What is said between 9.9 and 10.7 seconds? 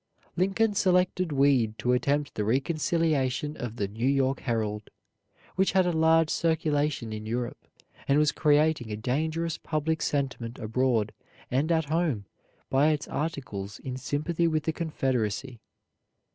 sentiment